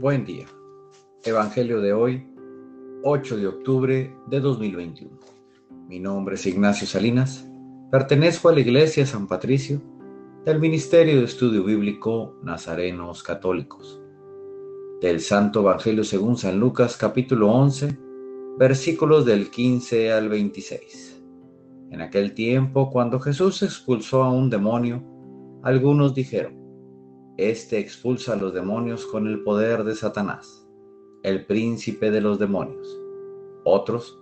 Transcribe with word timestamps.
Buen 0.00 0.24
día. 0.24 0.46
Evangelio 1.24 1.80
de 1.80 1.92
hoy, 1.92 2.24
8 3.02 3.36
de 3.36 3.48
octubre 3.48 4.14
de 4.28 4.38
2021. 4.38 5.10
Mi 5.88 5.98
nombre 5.98 6.36
es 6.36 6.46
Ignacio 6.46 6.86
Salinas. 6.86 7.48
Pertenezco 7.90 8.48
a 8.48 8.52
la 8.52 8.60
Iglesia 8.60 9.04
San 9.06 9.26
Patricio 9.26 9.82
del 10.44 10.60
Ministerio 10.60 11.18
de 11.18 11.24
Estudio 11.24 11.64
Bíblico 11.64 12.36
Nazarenos 12.44 13.24
Católicos. 13.24 14.00
Del 15.00 15.20
Santo 15.20 15.62
Evangelio 15.62 16.04
según 16.04 16.36
San 16.36 16.60
Lucas 16.60 16.96
capítulo 16.96 17.52
11, 17.52 17.98
versículos 18.56 19.26
del 19.26 19.50
15 19.50 20.12
al 20.12 20.28
26. 20.28 21.24
En 21.90 22.02
aquel 22.02 22.34
tiempo, 22.34 22.88
cuando 22.92 23.18
Jesús 23.18 23.64
expulsó 23.64 24.22
a 24.22 24.30
un 24.30 24.48
demonio, 24.48 25.02
algunos 25.64 26.14
dijeron, 26.14 26.67
Este 27.38 27.78
expulsa 27.78 28.32
a 28.32 28.36
los 28.36 28.52
demonios 28.52 29.06
con 29.06 29.28
el 29.28 29.44
poder 29.44 29.84
de 29.84 29.94
Satanás, 29.94 30.66
el 31.22 31.46
príncipe 31.46 32.10
de 32.10 32.20
los 32.20 32.40
demonios. 32.40 32.88
Otros, 33.64 34.18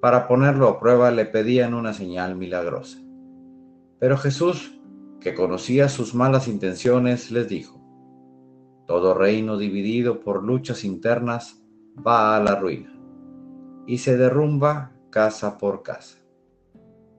para 0.00 0.28
ponerlo 0.28 0.68
a 0.68 0.78
prueba, 0.78 1.10
le 1.10 1.26
pedían 1.26 1.74
una 1.74 1.92
señal 1.92 2.36
milagrosa. 2.36 3.00
Pero 3.98 4.16
Jesús, 4.16 4.78
que 5.20 5.34
conocía 5.34 5.88
sus 5.88 6.14
malas 6.14 6.46
intenciones, 6.46 7.32
les 7.32 7.48
dijo, 7.48 7.76
Todo 8.86 9.14
reino 9.14 9.58
dividido 9.58 10.20
por 10.20 10.44
luchas 10.44 10.84
internas 10.84 11.60
va 12.06 12.36
a 12.36 12.40
la 12.40 12.54
ruina 12.54 12.96
y 13.88 13.98
se 13.98 14.16
derrumba 14.16 14.92
casa 15.10 15.58
por 15.58 15.82
casa. 15.82 16.18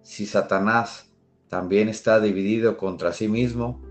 Si 0.01 0.25
Satanás 0.25 1.13
también 1.49 1.89
está 1.89 2.21
dividido 2.21 2.77
contra 2.77 3.11
sí 3.11 3.27
mismo, 3.27 3.90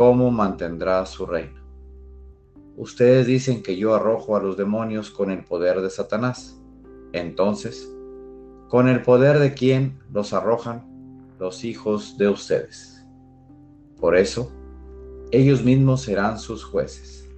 ¿cómo 0.00 0.30
mantendrá 0.30 1.04
su 1.04 1.26
reino? 1.26 1.60
Ustedes 2.78 3.26
dicen 3.26 3.62
que 3.62 3.76
yo 3.76 3.94
arrojo 3.94 4.34
a 4.34 4.40
los 4.40 4.56
demonios 4.56 5.10
con 5.10 5.30
el 5.30 5.44
poder 5.44 5.82
de 5.82 5.90
Satanás. 5.90 6.58
Entonces, 7.12 7.86
¿con 8.68 8.88
el 8.88 9.02
poder 9.02 9.38
de 9.38 9.52
quién 9.52 9.98
los 10.10 10.32
arrojan? 10.32 11.28
Los 11.38 11.64
hijos 11.64 12.16
de 12.16 12.30
ustedes. 12.30 13.04
Por 14.00 14.16
eso, 14.16 14.50
ellos 15.32 15.62
mismos 15.62 16.00
serán 16.00 16.38
sus 16.38 16.64
jueces. 16.64 17.28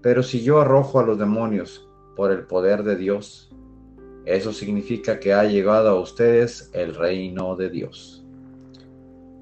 Pero 0.00 0.22
si 0.22 0.44
yo 0.44 0.60
arrojo 0.60 1.00
a 1.00 1.04
los 1.04 1.18
demonios 1.18 1.88
por 2.14 2.30
el 2.30 2.46
poder 2.46 2.84
de 2.84 2.94
Dios, 2.94 3.52
eso 4.26 4.52
significa 4.52 5.18
que 5.18 5.32
ha 5.32 5.42
llegado 5.42 5.88
a 5.88 6.00
ustedes 6.00 6.70
el 6.72 6.94
reino 6.94 7.56
de 7.56 7.68
Dios. 7.68 8.19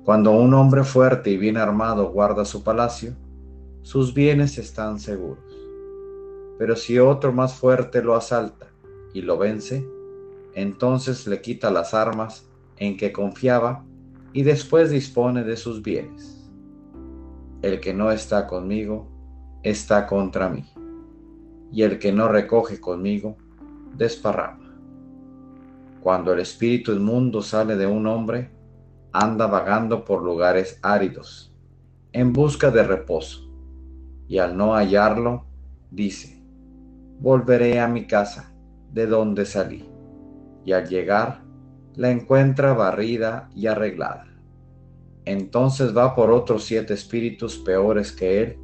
Cuando 0.09 0.33
un 0.33 0.55
hombre 0.55 0.85
fuerte 0.85 1.29
y 1.29 1.37
bien 1.37 1.59
armado 1.59 2.11
guarda 2.11 2.47
su 2.47 2.65
palacio, 2.65 3.13
sus 3.83 4.15
bienes 4.15 4.57
están 4.57 4.99
seguros. 4.99 5.45
Pero 6.59 6.77
si 6.77 6.99
otro 6.99 7.31
más 7.31 7.53
fuerte 7.53 8.03
lo 8.03 8.15
asalta 8.15 8.69
y 9.13 9.21
lo 9.21 9.37
vence, 9.37 9.87
entonces 10.55 11.27
le 11.27 11.43
quita 11.43 11.71
las 11.71 11.93
armas 11.93 12.49
en 12.79 12.97
que 12.97 13.13
confiaba 13.13 13.85
y 14.33 14.45
después 14.45 14.89
dispone 14.89 15.45
de 15.45 15.59
sus 15.59 15.83
bienes. 15.83 16.51
El 17.61 17.79
que 17.79 17.93
no 17.93 18.11
está 18.11 18.47
conmigo, 18.47 19.11
está 19.63 20.07
contra 20.07 20.49
mí, 20.49 20.65
y 21.71 21.83
el 21.83 21.99
que 21.99 22.13
no 22.13 22.29
recoge 22.29 22.81
conmigo, 22.81 23.37
desparrama. 23.95 24.75
Cuando 26.01 26.33
el 26.33 26.41
espíritu 26.41 26.93
inmundo 26.93 27.43
sale 27.43 27.77
de 27.77 27.87
un 27.87 28.07
hombre, 28.07 28.57
anda 29.13 29.47
vagando 29.47 30.05
por 30.05 30.23
lugares 30.23 30.79
áridos, 30.83 31.55
en 32.13 32.33
busca 32.33 32.71
de 32.71 32.83
reposo, 32.83 33.51
y 34.27 34.39
al 34.39 34.57
no 34.57 34.75
hallarlo, 34.75 35.47
dice, 35.91 36.43
volveré 37.21 37.81
a 37.81 37.89
mi 37.89 38.07
casa, 38.07 38.55
de 38.93 39.07
donde 39.07 39.45
salí, 39.45 39.89
y 40.65 40.73
al 40.73 40.89
llegar, 40.89 41.43
la 41.95 42.11
encuentra 42.11 42.75
barrida 42.75 43.51
y 43.55 43.67
arreglada. 43.67 44.27
Entonces 45.25 45.97
va 45.97 46.15
por 46.15 46.31
otros 46.31 46.65
siete 46.65 46.95
espíritus 46.95 47.59
peores 47.59 48.13
que 48.13 48.43
él, 48.43 48.59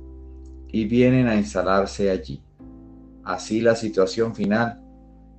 y 0.69 0.86
vienen 0.86 1.28
a 1.28 1.36
instalarse 1.36 2.10
allí. 2.10 2.42
Así 3.22 3.60
la 3.60 3.74
situación 3.74 4.34
final 4.34 4.82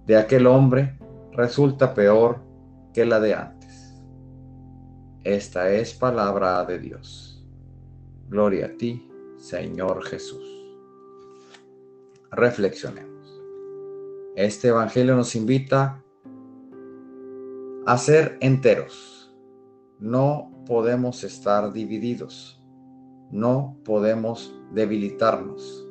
de 0.05 0.17
aquel 0.17 0.47
hombre 0.47 0.97
resulta 1.31 1.93
peor 1.93 2.41
que 2.93 3.05
la 3.05 3.19
de 3.19 3.33
antes. 3.33 3.64
Esta 5.25 5.71
es 5.71 5.95
palabra 5.95 6.63
de 6.65 6.77
Dios. 6.77 7.43
Gloria 8.29 8.67
a 8.67 8.77
ti, 8.77 9.09
Señor 9.37 10.03
Jesús. 10.03 10.45
Reflexionemos. 12.29 13.43
Este 14.35 14.67
Evangelio 14.67 15.15
nos 15.15 15.35
invita 15.35 16.01
a 17.87 17.97
ser 17.97 18.37
enteros. 18.39 19.35
No 19.99 20.51
podemos 20.67 21.23
estar 21.23 21.73
divididos. 21.73 22.63
No 23.31 23.77
podemos 23.83 24.55
debilitarnos. 24.73 25.87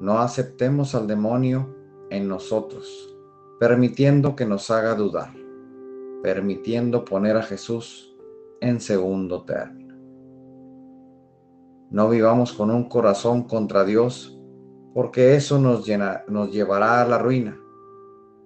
No 0.00 0.20
aceptemos 0.20 0.94
al 0.94 1.06
demonio 1.06 1.76
en 2.08 2.28
nosotros 2.28 3.14
permitiendo 3.60 4.34
que 4.34 4.46
nos 4.46 4.70
haga 4.70 4.94
dudar, 4.94 5.32
permitiendo 6.22 7.04
poner 7.04 7.36
a 7.36 7.42
Jesús 7.42 8.13
en 8.60 8.80
segundo 8.80 9.42
término. 9.44 9.94
No 11.90 12.08
vivamos 12.08 12.52
con 12.52 12.70
un 12.70 12.88
corazón 12.88 13.44
contra 13.44 13.84
Dios, 13.84 14.40
porque 14.94 15.34
eso 15.34 15.58
nos, 15.58 15.84
llevará 15.86 17.02
a 17.02 17.06
la 17.06 17.18
ruina, 17.18 17.58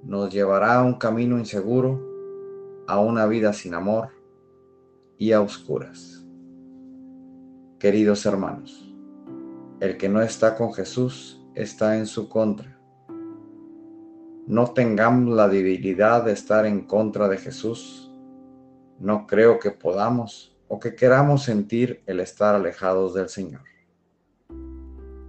nos 0.02 0.32
llevará 0.32 0.76
a 0.76 0.82
un 0.82 0.94
camino 0.94 1.38
inseguro, 1.38 2.00
a 2.86 3.00
una 3.00 3.26
vida 3.26 3.52
sin 3.52 3.74
amor 3.74 4.08
y 5.16 5.32
a 5.32 5.40
oscuras. 5.40 6.26
Queridos 7.78 8.26
hermanos, 8.26 8.92
el 9.80 9.96
que 9.96 10.08
no 10.08 10.20
está 10.22 10.56
con 10.56 10.72
Jesús 10.72 11.46
está 11.54 11.96
en 11.98 12.06
su 12.06 12.28
contra 12.28 12.78
no 14.48 14.70
tengamos 14.70 15.36
la 15.36 15.46
debilidad 15.46 16.24
de 16.24 16.32
estar 16.32 16.64
en 16.64 16.80
contra 16.80 17.28
de 17.28 17.36
Jesús. 17.36 18.07
No 18.98 19.26
creo 19.26 19.58
que 19.58 19.70
podamos 19.70 20.56
o 20.68 20.78
que 20.78 20.94
queramos 20.94 21.44
sentir 21.44 22.02
el 22.06 22.20
estar 22.20 22.54
alejados 22.54 23.14
del 23.14 23.28
Señor. 23.28 23.62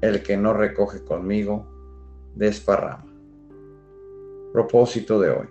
El 0.01 0.23
que 0.23 0.37
no 0.37 0.53
recoge 0.53 1.03
conmigo, 1.03 1.67
desparrama. 2.35 3.05
Propósito 4.53 5.19
de 5.19 5.29
hoy. 5.29 5.47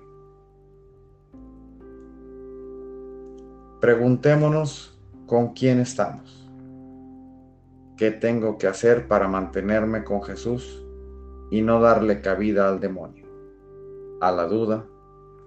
Preguntémonos 3.80 4.98
con 5.26 5.54
quién 5.54 5.80
estamos. 5.80 6.50
¿Qué 7.96 8.10
tengo 8.10 8.58
que 8.58 8.66
hacer 8.66 9.08
para 9.08 9.28
mantenerme 9.28 10.04
con 10.04 10.22
Jesús 10.22 10.84
y 11.50 11.62
no 11.62 11.80
darle 11.80 12.20
cabida 12.20 12.68
al 12.68 12.80
demonio? 12.80 13.28
a 14.20 14.32
la 14.32 14.46
duda, 14.46 14.84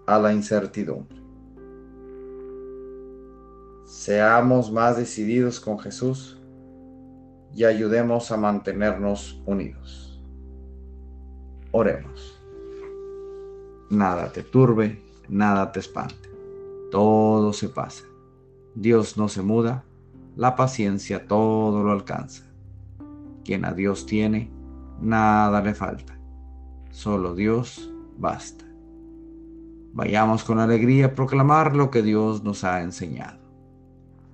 a 0.06 0.20
la 0.20 0.34
incertidumbre. 0.34 1.21
Seamos 3.86 4.72
más 4.72 4.98
decididos 4.98 5.60
con 5.60 5.78
Jesús 5.80 6.40
y 7.54 7.66
ayudemos 7.66 8.32
a 8.32 8.38
mantenernos 8.38 9.42
unidos. 9.46 10.22
Oremos. 11.72 12.40
Nada 13.90 14.32
te 14.32 14.44
turbe, 14.44 15.02
nada 15.28 15.72
te 15.72 15.80
espante. 15.80 16.30
Todo 16.92 17.54
se 17.54 17.70
pasa. 17.70 18.06
Dios 18.76 19.18
no 19.18 19.28
se 19.28 19.42
muda, 19.42 19.84
la 20.36 20.56
paciencia 20.56 21.28
todo 21.28 21.84
lo 21.84 21.92
alcanza. 21.92 22.46
Quien 23.44 23.66
a 23.66 23.74
Dios 23.74 24.06
tiene, 24.06 24.50
nada 25.02 25.62
le 25.62 25.74
falta. 25.74 26.18
Solo 26.92 27.36
Dios 27.36 27.92
basta. 28.18 28.66
Vayamos 29.94 30.46
con 30.46 30.60
alegría 30.60 31.08
a 31.08 31.16
proclamar 31.16 31.76
lo 31.76 31.92
que 31.92 32.02
Dios 32.02 32.44
nos 32.44 32.64
ha 32.64 32.82
enseñado. 32.82 33.41